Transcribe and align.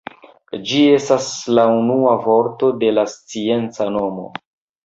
Ĝi 0.69 0.79
estas 0.93 1.27
la 1.59 1.65
unua 1.81 2.15
vorto 2.25 2.71
de 2.85 2.91
la 2.99 3.07
scienca 3.15 3.91
nomo. 3.99 4.27